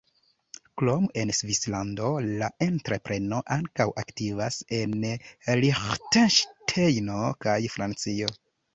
Krom 0.81 1.03
en 1.23 1.31
Svislando 1.39 2.09
la 2.39 2.49
entrepreno 2.69 3.43
ankaŭ 3.57 3.87
aktivas 4.05 4.59
en 4.81 4.99
Liĥtenŝtejno 5.63 7.25
kaj 7.47 7.59
Francio. 7.79 8.37